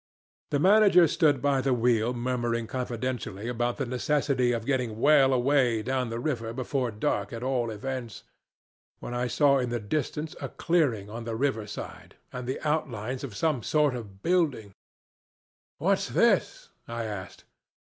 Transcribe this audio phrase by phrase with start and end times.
[0.49, 5.83] "The manager stood by the wheel murmuring confidentially about the necessity of getting well away
[5.83, 8.23] down the river before dark at all events,
[8.97, 13.23] when I saw in the distance a clearing on the river side and the outlines
[13.23, 14.73] of some sort of building.
[15.77, 17.43] 'What's this?' I asked.